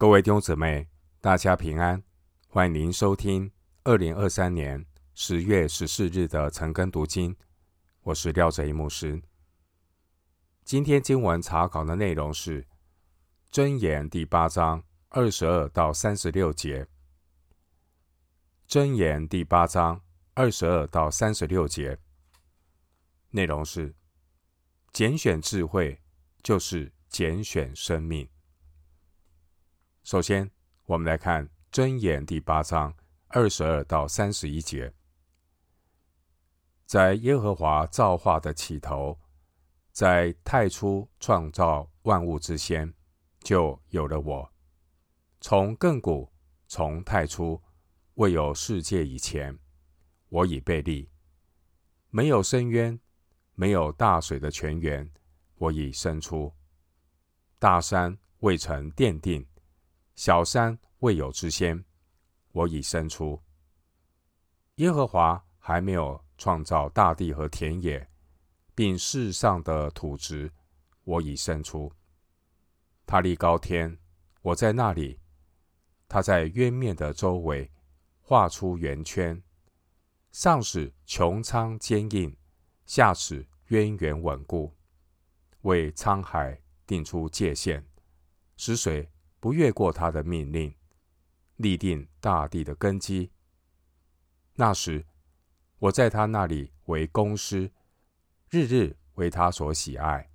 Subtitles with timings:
[0.00, 0.88] 各位弟兄姊妹，
[1.20, 2.00] 大家平安！
[2.46, 3.50] 欢迎您收听
[3.82, 7.34] 二零二三年十月十四日的晨更读经。
[8.02, 9.20] 我是廖哲一牧师。
[10.64, 12.62] 今天经文查考的内容是
[13.50, 16.84] 《箴言》第八章二十二到三十六节，
[18.68, 20.00] 《箴言》第八章
[20.34, 21.98] 二十二到三十六节
[23.30, 23.92] 内容是：
[24.92, 26.00] 拣选智慧，
[26.40, 28.28] 就是拣选生命。
[30.10, 30.50] 首先，
[30.86, 34.90] 我们来看《箴言》第八章二十二到三十一节。
[36.86, 39.20] 在耶和华造化的起头，
[39.92, 42.90] 在太初创造万物之先，
[43.40, 44.50] 就有了我。
[45.42, 46.32] 从亘古，
[46.66, 47.62] 从太初，
[48.14, 49.58] 未有世界以前，
[50.30, 51.10] 我已被立。
[52.08, 52.98] 没有深渊，
[53.54, 55.12] 没有大水的泉源，
[55.56, 56.54] 我已生出。
[57.58, 59.46] 大山未曾奠定。
[60.18, 61.84] 小山未有之先，
[62.50, 63.40] 我已生出；
[64.74, 68.10] 耶和华还没有创造大地和田野，
[68.74, 70.52] 并世上的土质，
[71.04, 71.92] 我已生出。
[73.06, 73.96] 他立高天，
[74.42, 75.20] 我在那里；
[76.08, 77.70] 他在渊面的周围
[78.20, 79.40] 画出圆圈，
[80.32, 82.36] 上使穹苍坚硬，
[82.86, 84.74] 下使渊源稳固，
[85.60, 87.86] 为沧海定出界限，
[88.56, 89.08] 使水。
[89.40, 90.74] 不越过他的命令，
[91.56, 93.30] 立定大地的根基。
[94.54, 95.06] 那时，
[95.78, 97.70] 我在他那里为公师，
[98.50, 100.30] 日日为他所喜爱，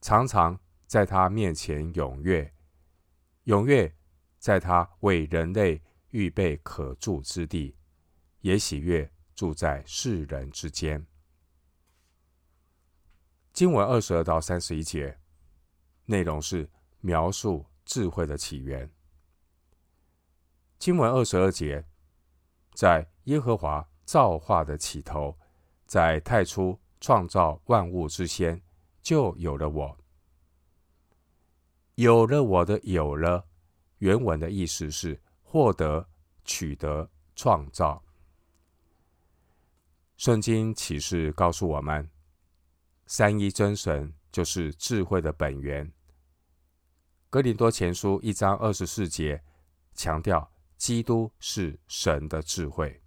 [0.00, 2.52] 常常在他面前踊跃，
[3.46, 3.94] 踊跃
[4.38, 7.74] 在他为人类预备可住之地，
[8.40, 11.06] 也喜悦住在世人之间。
[13.54, 15.18] 经文二十二到三十一节，
[16.04, 16.68] 内容是
[17.00, 17.64] 描述。
[17.86, 18.90] 智慧的起源。
[20.78, 21.86] 经文二十二节，
[22.74, 25.38] 在耶和华造化的起头，
[25.86, 28.60] 在太初创造万物之先，
[29.00, 29.98] 就有了我。
[31.94, 33.46] 有了我的有了，
[33.98, 36.06] 原文的意思是获得、
[36.44, 38.04] 取得、创造。
[40.18, 42.10] 圣经启示告诉我们，
[43.06, 45.90] 三一真神就是智慧的本源。
[47.36, 49.38] 哥林多前书一章二十四节
[49.92, 52.98] 强调，基督是神的智慧。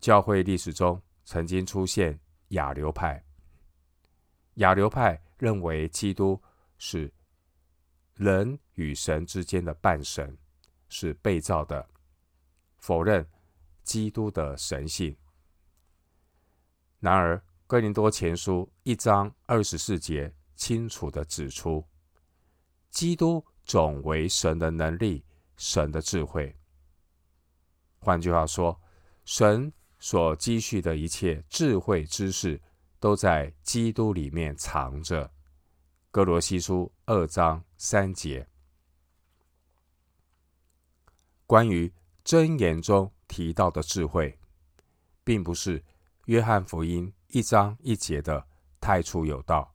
[0.00, 2.18] 教会历史中曾经出现
[2.48, 3.24] 亚流派，
[4.54, 6.42] 亚流派认为基督
[6.78, 7.14] 是
[8.14, 10.36] 人与神之间的半神，
[10.88, 11.88] 是被造的，
[12.78, 13.24] 否认
[13.84, 15.16] 基督的神性。
[16.98, 20.34] 然而，哥林多前书一章二十四节。
[20.58, 21.82] 清楚地指出，
[22.90, 25.24] 基督总为神的能力，
[25.56, 26.54] 神的智慧。
[28.00, 28.78] 换句话说，
[29.24, 32.60] 神所积蓄的一切智慧知识，
[32.98, 35.32] 都在基督里面藏着。
[36.10, 38.48] 哥罗西书二章三节。
[41.46, 41.92] 关于
[42.24, 44.36] 箴言中提到的智慧，
[45.22, 45.84] 并不是
[46.24, 48.44] 约翰福音一章一节的
[48.80, 49.72] 太初有道。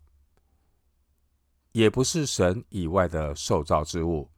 [1.73, 4.29] 也不是神以外的受造之物。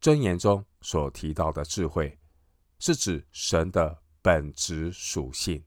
[0.00, 2.18] 箴言中所提到的智慧，
[2.78, 5.64] 是指神的本质属性。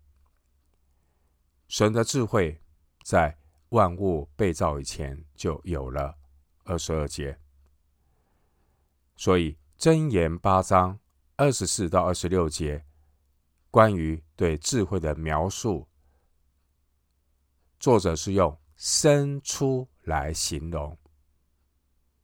[1.68, 2.62] 神的智慧
[3.04, 3.36] 在
[3.70, 6.18] 万物被造以前就有了。
[6.66, 7.40] 二十二节。
[9.16, 11.00] 所以箴言八章
[11.36, 12.86] 二十四到二十六节，
[13.72, 15.88] 关于对智慧的描述，
[17.80, 18.56] 作者是用。
[18.86, 21.00] 生出来形容，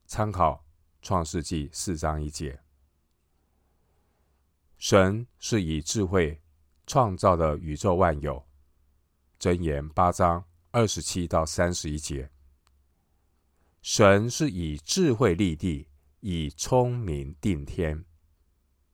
[0.05, 0.65] 参考
[1.01, 2.61] 创世纪四章一节。
[4.77, 6.41] 神是以智慧
[6.85, 8.45] 创造的宇宙万有。
[9.39, 12.29] 箴言八章二十七到三十一节。
[13.81, 15.87] 神是以智慧立地，
[16.19, 18.03] 以聪明定天。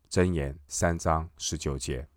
[0.08, 2.08] 箴言三章十九节。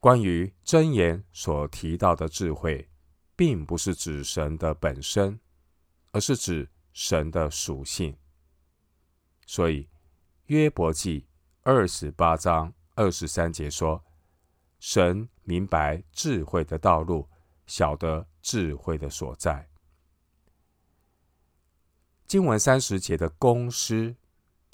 [0.00, 2.88] 关于箴言所提到的智慧。
[3.34, 5.40] 并不是指神的本身，
[6.10, 8.16] 而是指神的属性。
[9.46, 9.88] 所以
[10.46, 11.26] 约伯记
[11.62, 14.04] 二十八章二十三节说
[14.78, 17.28] ：“神明白智慧的道路，
[17.66, 19.68] 晓得智慧的所在。”
[22.26, 24.14] 经文三十节的工师，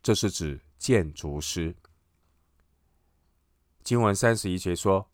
[0.02, 1.74] 这是指建筑师。
[3.82, 5.08] 经文三十一节说：“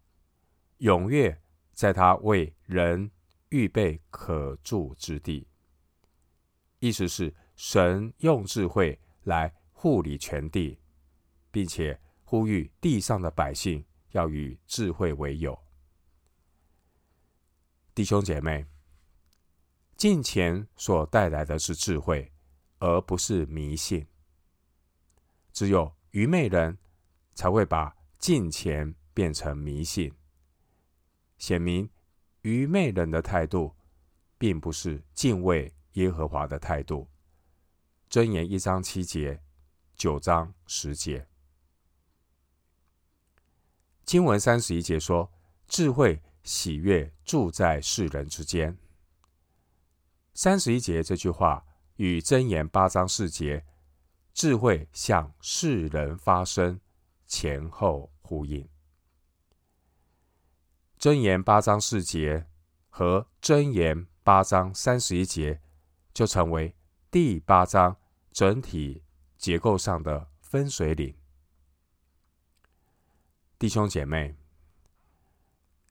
[0.80, 1.40] 踊跃
[1.72, 3.10] 在他为人。”
[3.54, 5.46] 预备可住之地，
[6.80, 10.76] 意思是神用智慧来护理全地，
[11.52, 15.56] 并且呼吁地上的百姓要与智慧为友。
[17.94, 18.66] 弟兄姐妹，
[19.96, 22.32] 金钱所带来的是智慧，
[22.80, 24.04] 而不是迷信。
[25.52, 26.76] 只有愚昧人
[27.36, 30.12] 才会把金钱变成迷信，
[31.38, 31.88] 显明
[32.44, 33.74] 愚昧人的态度，
[34.36, 37.08] 并不是敬畏耶和华的态度。
[38.10, 39.42] 箴言一章七节，
[39.94, 41.26] 九章十节，
[44.04, 45.32] 经文三十一节说：
[45.66, 48.76] 智慧喜悦住在世人之间。
[50.34, 51.64] 三十一节这句话
[51.96, 53.64] 与箴言八章四节。
[54.34, 56.78] 智慧向世人发声，
[57.26, 58.68] 前后呼应。
[61.04, 62.46] 箴言八章四节
[62.88, 65.60] 和箴言八章三十一节，
[66.14, 66.74] 就成为
[67.10, 67.94] 第八章
[68.32, 69.02] 整体
[69.36, 71.14] 结构上的分水岭。
[73.58, 74.34] 弟兄姐妹，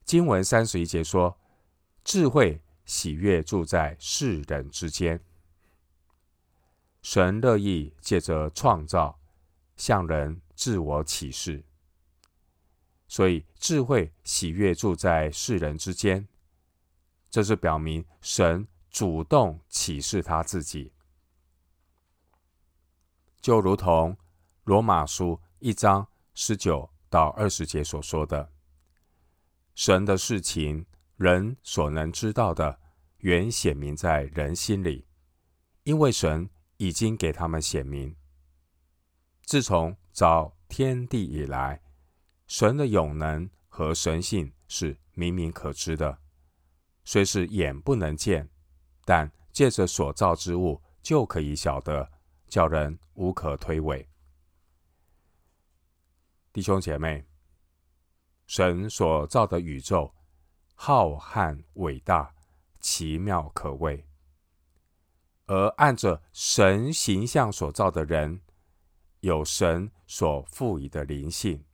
[0.04, 1.38] 经文三十一节说
[2.04, 5.24] ：“智慧喜悦住在世人之间。”
[7.04, 9.20] 神乐意借着创造
[9.78, 11.64] 向人自我启示，
[13.14, 16.28] 所以智慧喜悦住在世人之间。
[17.30, 20.92] 这是表明神主动启示他自己，
[23.40, 24.18] 就如同
[24.64, 28.52] 罗马书一章十九到二十节所说的
[29.76, 30.84] ：“神的事情，
[31.18, 32.80] 人所能知道的，
[33.20, 35.06] 原显明在人心里，
[35.84, 38.14] 因为神。”已经给他们显明。
[39.44, 41.82] 自从造天地以来，
[42.54, 46.20] 神的永能和神性是明明可知的，
[47.04, 48.48] 虽是眼不能见，
[49.06, 52.12] 但借着所造之物就可以晓得，
[52.48, 54.06] 叫人无可推诿。
[56.52, 57.26] 弟兄姐妹，
[58.46, 60.14] 神所造的宇宙
[60.76, 62.36] 浩瀚伟大，
[62.80, 64.06] 奇妙可畏。
[65.48, 68.42] 而按着神形象所造的人，
[69.22, 71.66] 有神所赋予的灵性。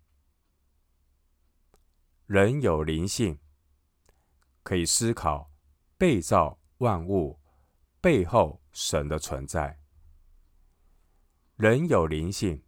[2.29, 3.39] 人有灵性，
[4.61, 5.51] 可以思考
[5.97, 7.39] 被造万物
[7.99, 9.79] 背后神的存在。
[11.55, 12.63] 人有灵性，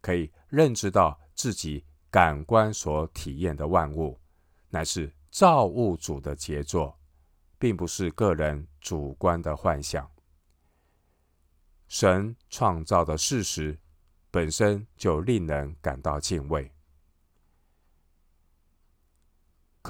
[0.00, 4.20] 可以认知到自己感官所体验的万物，
[4.68, 6.96] 乃是造物主的杰作。
[7.58, 10.10] 并不是个人主观的幻想。
[11.88, 13.78] 神创造的事实
[14.30, 16.72] 本身就令人感到敬畏。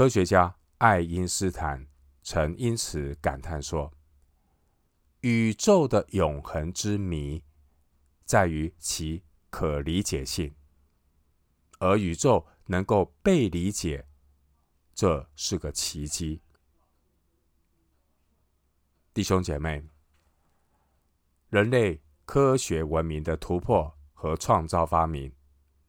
[0.00, 1.86] 科学家爱因斯坦
[2.22, 3.92] 曾因此感叹说
[5.20, 7.44] ：“宇宙的永恒之谜
[8.24, 10.54] 在于其可理解性，
[11.80, 14.06] 而宇宙能够被理解，
[14.94, 16.40] 这是个奇迹。”
[19.12, 19.84] 弟兄姐妹，
[21.50, 25.30] 人类科学文明的突破和创造发明，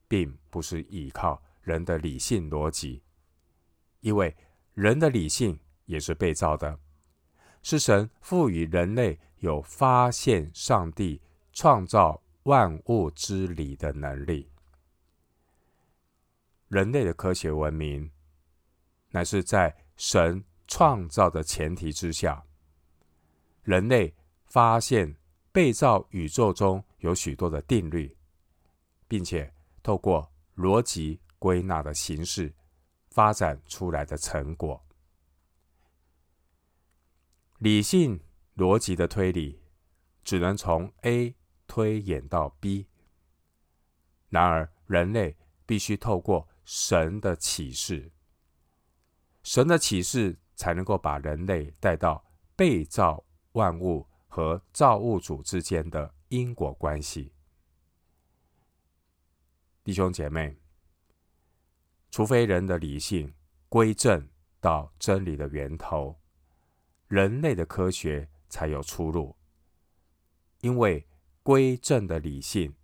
[0.09, 3.01] 并不是依靠人的理性逻辑，
[4.01, 4.35] 因为
[4.73, 6.77] 人的理性也是被造的，
[7.63, 11.21] 是神赋予人类有发现上帝
[11.53, 14.49] 创造万物之理的能力。
[16.67, 18.09] 人类的科学文明，
[19.09, 22.43] 乃是在神创造的前提之下。
[23.63, 25.15] 人类发现
[25.51, 28.15] 被造宇宙中有许多的定律，
[29.07, 32.51] 并且透过逻辑归纳的形式
[33.11, 34.83] 发展出来的成果。
[37.59, 38.19] 理性
[38.55, 39.61] 逻辑的推理
[40.23, 41.35] 只能从 A
[41.67, 42.87] 推演到 B，
[44.29, 48.11] 然而人类必须透过神的启示，
[49.43, 52.25] 神的启示才能够把人类带到
[52.55, 53.23] 被造。
[53.53, 57.33] 万物和造物主之间的因果关系，
[59.83, 60.57] 弟兄姐妹，
[62.11, 63.33] 除非人的理性
[63.69, 64.27] 归正
[64.59, 66.19] 到真理的源头，
[67.07, 69.35] 人类的科学才有出路。
[70.59, 71.07] 因为
[71.41, 72.75] 归正的理性，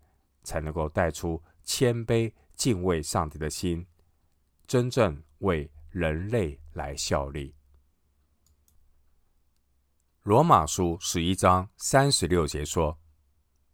[0.44, 3.86] 才能够带出谦卑敬畏上帝的心，
[4.66, 7.54] 真正为人类来效力。
[10.24, 12.98] 罗马书十一章三十六节说：“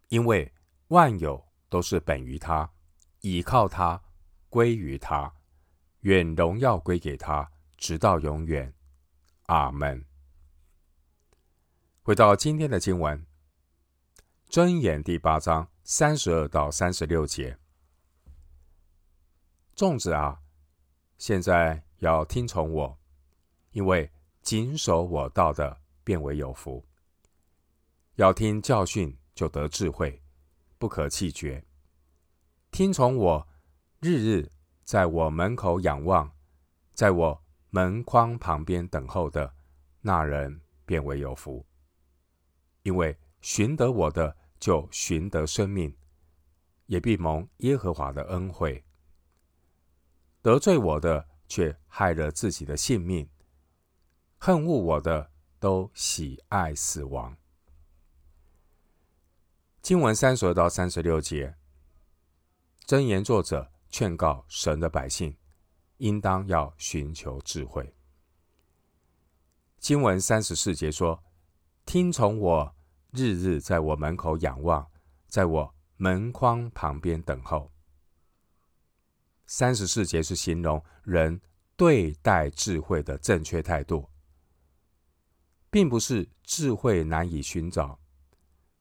[0.09, 0.51] 因为
[0.89, 2.73] 万有都是本于他，
[3.21, 4.03] 倚靠他，
[4.49, 5.33] 归于他，
[6.03, 8.73] 愿荣耀归给他，直到永远。”
[9.47, 10.05] 阿门。
[12.01, 13.25] 回到今天的经文，
[14.49, 17.57] 箴言第八章三十二到三十六节。
[19.75, 20.41] 众子啊，
[21.17, 22.99] 现在要听从我，
[23.71, 26.85] 因为谨守我道的，变为有福。
[28.15, 30.21] 要听教训，就得智慧，
[30.77, 31.65] 不可弃绝。
[32.71, 33.47] 听从我，
[33.99, 34.51] 日日
[34.83, 36.31] 在我门口仰望，
[36.93, 39.55] 在我门框旁边等候的
[40.01, 41.65] 那人，便为有福。
[42.83, 45.95] 因为寻得我的，就寻得生命，
[46.85, 48.83] 也必蒙耶和华的恩惠。
[50.41, 53.25] 得罪我的，却害了自己的性命；
[54.37, 57.37] 恨恶我的，都喜爱死亡。
[59.81, 61.57] 经文三十二到三十六节，
[62.85, 65.37] 箴言作者劝告神的百姓，
[65.97, 67.93] 应当要寻求智慧。
[69.77, 71.23] 经文三十四节说
[71.85, 72.75] ：“听从我，
[73.11, 74.89] 日日在我门口仰望，
[75.27, 77.71] 在我门框旁边等候。”
[79.45, 81.39] 三十四节是形容人
[81.75, 84.09] 对待智慧的正确态度，
[85.69, 87.99] 并不是智慧难以寻找，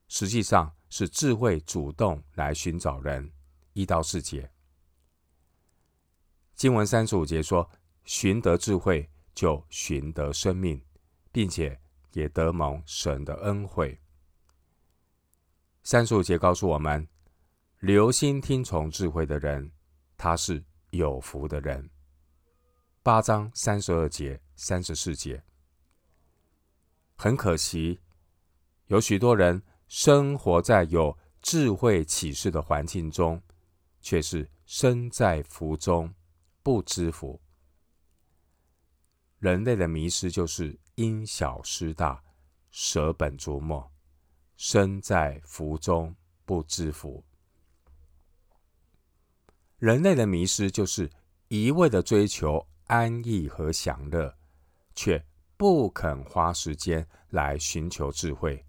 [0.08, 3.30] 实际上是智慧主动来寻找人。
[3.74, 4.51] 一到四节，
[6.62, 7.68] 经文三十五节说
[8.06, 10.80] ：“寻得智慧，就寻得生命，
[11.32, 11.76] 并且
[12.12, 13.98] 也得蒙神的恩惠。”
[15.82, 17.04] 三十五节告诉我们，
[17.80, 19.72] 留心听从智慧的人。
[20.16, 21.90] 他是有福的人。
[23.02, 25.42] 八章三十二节、三十四节，
[27.16, 27.98] 很可惜，
[28.86, 33.42] 有许多人生活在有智慧启示的环境中，
[34.00, 36.08] 却是身在福中
[36.62, 37.40] 不知福。
[39.38, 42.22] 人类的迷失就是因小失大，
[42.70, 43.90] 舍本逐末，
[44.56, 46.14] 身在福中
[46.44, 47.24] 不知福。
[49.78, 51.10] 人类的迷失就是
[51.48, 54.32] 一味的追求安逸和享乐，
[54.94, 55.20] 却
[55.56, 58.64] 不肯花时间来寻求智慧，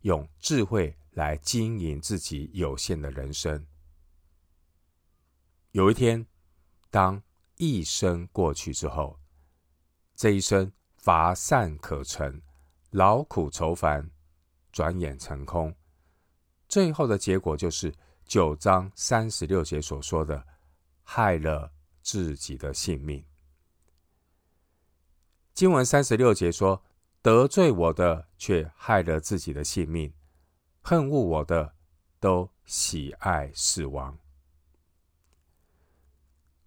[0.00, 3.64] 用智慧来经营自己有限的人生。
[5.70, 6.26] 有一天，
[6.90, 7.22] 当
[7.58, 9.20] 一生过去之后，
[10.16, 12.42] 这一生乏善可陈，
[12.90, 14.10] 劳苦愁烦，
[14.72, 15.74] 转眼成空，
[16.66, 17.94] 最后的结果就是。
[18.28, 20.46] 九章三十六节所说的，
[21.02, 21.72] 害了
[22.02, 23.24] 自己的性命。
[25.54, 26.84] 经文三十六节说
[27.22, 30.12] ：“得罪我的，却害了自己的性命；
[30.82, 31.74] 恨恶我的，
[32.20, 34.18] 都喜爱死亡。”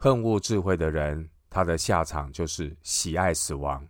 [0.03, 3.87] 恨恶智慧的人，他的下场就是喜爱死亡，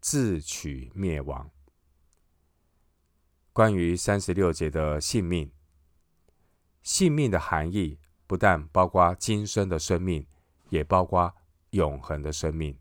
[0.00, 1.50] 自取灭亡。
[3.52, 5.52] 关于三十六节的性命。
[6.82, 10.26] 性命的含义不但包括今生的生命，
[10.70, 11.30] 也包括
[11.72, 12.74] 永恒的生命。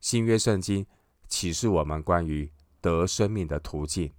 [0.00, 0.86] 新约圣经
[1.28, 4.12] 启示我们关于得生命的途径。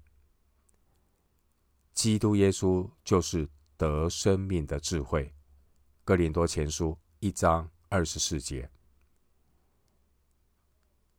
[1.94, 5.32] 基督耶稣就是得生命的智慧。
[6.04, 8.68] 哥林多前书一章二十四节，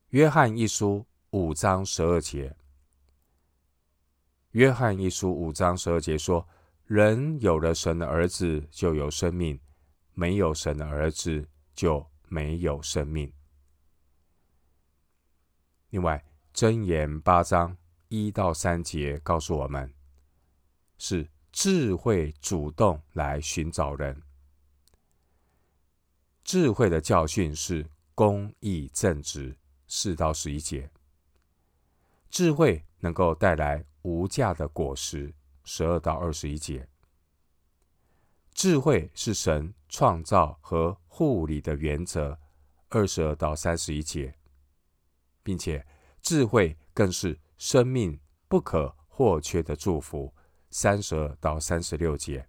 [0.09, 2.57] 约翰一书五章十二节。
[4.51, 6.47] 约翰一书五章十二节说
[6.85, 9.57] ：“人有了神的儿子，就有生命；
[10.15, 13.33] 没有神的儿子，就没有生命。”
[15.91, 16.23] 另外，
[16.53, 19.95] 箴言八章一到三节告诉我们，
[20.99, 24.21] 是智慧主动来寻找人。
[26.53, 29.57] 智慧的教训是公义正直。
[29.87, 30.91] 四到十一节，
[32.29, 33.83] 智慧能够带来。
[34.03, 35.33] 无价的果实，
[35.65, 36.87] 十二到二十一节。
[38.53, 42.39] 智慧是神创造和护理的原则，
[42.91, 44.35] 二十二到三十一节，
[45.43, 45.87] 并且
[46.21, 50.35] 智慧更是生命不可或缺的祝福，
[50.69, 52.47] 三十二到三十六节。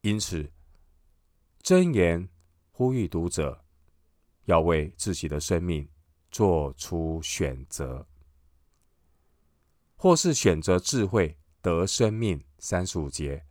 [0.00, 0.50] 因此，
[1.66, 2.28] 箴言
[2.70, 3.64] 呼吁读者
[4.44, 5.88] 要为自己的生命
[6.30, 8.06] 做出选择。
[9.96, 13.42] 或是选择智慧得生命，三十五节；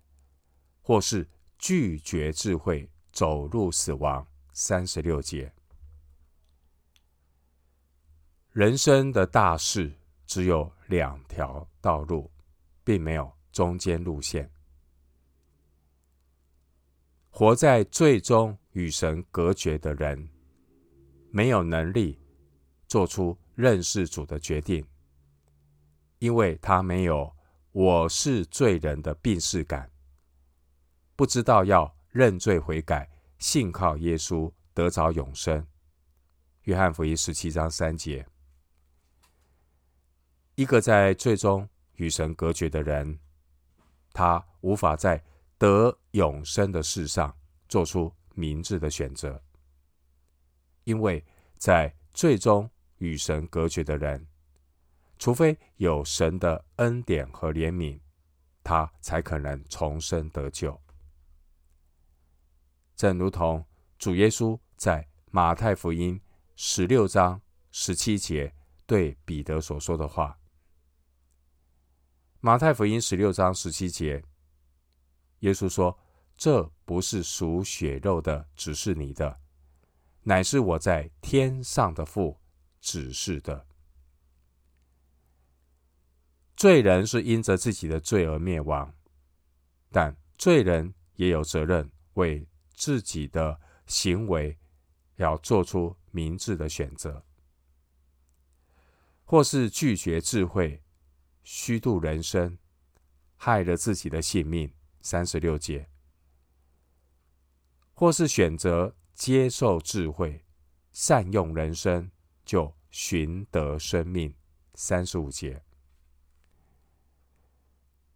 [0.81, 5.53] 或是拒绝智慧走入死亡，三十六节。
[8.51, 9.93] 人生的大事
[10.25, 12.31] 只有两条道路，
[12.81, 14.49] 并没有中间路线。
[17.37, 20.29] 活在最终与神隔绝的人，
[21.31, 22.17] 没有能力
[22.87, 24.87] 做出认识主的决定，
[26.19, 27.29] 因为他没有
[27.73, 29.91] 我是罪人的病识感，
[31.17, 35.67] 不知道要认罪悔改，信靠耶稣得着永生。
[36.61, 38.25] 约翰福音十七章三节，
[40.55, 43.19] 一个在最终与神隔绝的人，
[44.13, 45.21] 他无法在
[45.57, 47.35] 得永生的事上
[47.67, 49.41] 做出明智的选择，
[50.83, 51.23] 因为
[51.57, 52.69] 在最终。
[52.99, 54.25] 与神隔绝的人，
[55.19, 57.99] 除非有神的恩典和怜悯，
[58.63, 60.81] 他才可能重生得救。
[62.95, 63.63] 正如同
[63.99, 66.19] 主耶稣在马太福音
[66.55, 70.39] 十六章十七节对彼得所说的话。
[72.39, 74.23] 马太福音十六章十七节，
[75.45, 75.97] 耶稣说
[76.35, 79.39] ：“这不是属血肉的指示你的，
[80.23, 82.37] 乃是我在天上的父。”
[82.81, 83.65] 指示的
[86.55, 88.93] 罪人是因着自己的罪而灭亡，
[89.91, 94.55] 但罪人也有责任为自己的行为
[95.15, 97.25] 要做出明智的选择，
[99.23, 100.83] 或是拒绝智慧，
[101.41, 102.55] 虚度人生，
[103.35, 104.71] 害了自己的性命。
[105.05, 105.87] 三十六节，
[107.93, 110.43] 或是选择接受智慧，
[110.91, 112.11] 善用人生。
[112.45, 114.31] 就寻得生命。
[114.75, 115.63] 三十五节，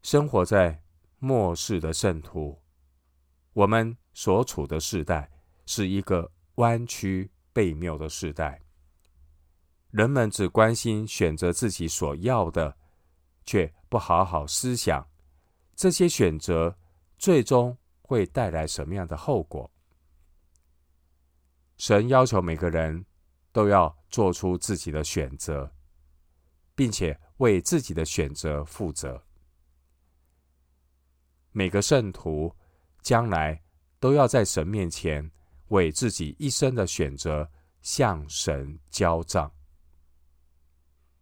[0.04, 0.84] 生活在
[1.18, 2.62] 末世的圣徒，
[3.54, 5.32] 我们所处的世代
[5.66, 8.62] 是一个弯曲悖谬的世代。
[9.90, 12.78] 人们只关心选择自己所要的，
[13.46, 15.10] 却不好好思想
[15.76, 16.78] 这些选择
[17.20, 19.70] 最终会带来什么样的后果。
[21.78, 23.06] 神要求每个人。
[23.52, 25.74] 都要做出自己的选择，
[26.76, 29.22] 并且为自己的选择负责。
[31.52, 32.56] 每个圣徒
[33.02, 33.60] 将来
[34.00, 35.30] 都要在神面前
[35.70, 37.50] 为自己一生的选择
[37.82, 39.52] 向神交账。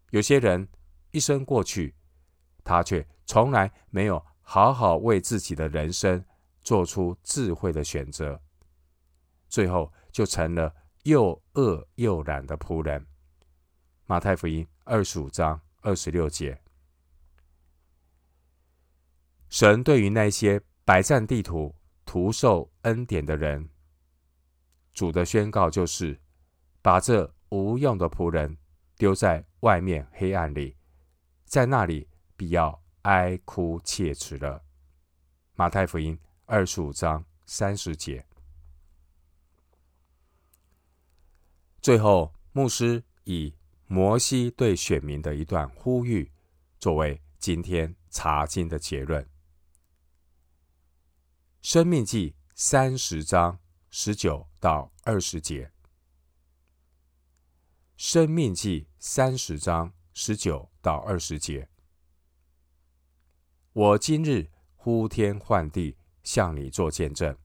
[0.09, 0.67] 有些人
[1.11, 1.95] 一生过去，
[2.61, 6.23] 他却从来没有好好为自己的人生
[6.61, 8.41] 做出智慧的选择，
[9.49, 10.73] 最后就成了。
[11.03, 13.05] 又恶又懒的仆人，
[14.05, 16.61] 马太福音二十五章二十六节。
[19.47, 21.73] 神对于那些百战地图、
[22.05, 23.69] 徒受恩典的人，
[24.93, 26.19] 主的宣告就是：
[26.81, 28.57] 把这无用的仆人
[28.97, 30.75] 丢在外面黑暗里，
[31.45, 32.05] 在那里
[32.35, 34.65] 必要哀哭切齿了。
[35.53, 38.25] 马太福音二十五章三十节。
[41.81, 46.29] 最后，牧师以摩西对选民的一段呼吁，
[46.79, 49.25] 作为今天查经的结论。
[51.61, 53.57] 生命记三十章
[53.89, 55.71] 十九到二十节。
[57.95, 61.69] 生命记三十章十九到二十节。
[63.77, 67.37] 我今日呼天唤地向你作见证，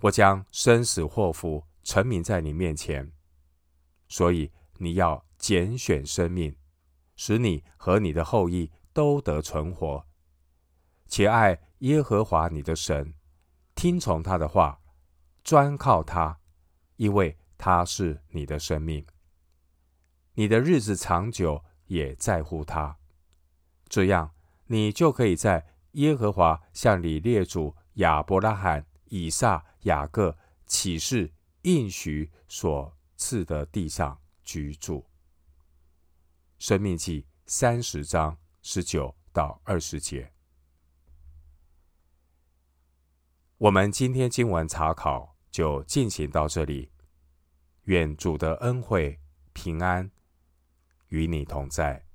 [0.00, 1.66] 我将生死祸福。
[1.82, 3.10] 陈明在你面前，
[4.06, 6.54] 所以你要拣选生命，
[7.14, 10.06] 使你和你的后裔都得存活，
[11.06, 13.14] 且爱耶和华你的神，
[13.74, 14.82] 听从他的话，
[15.42, 16.38] 专靠他，
[16.96, 19.06] 因为他是你的生命。
[20.34, 22.98] 你的日子长久，也在乎他，
[23.88, 24.34] 这样
[24.66, 31.36] 你就可以在耶和华向你列祖亚伯拉罕、以撒、雅各起誓。
[31.66, 35.04] 应许所赐的地上居住。
[36.58, 40.32] 生命记三十章十九到二十节。
[43.58, 46.92] 我们今天经文查考就进行到这里。
[47.82, 49.20] 愿主的恩惠
[49.52, 50.10] 平安
[51.08, 52.05] 与你同在。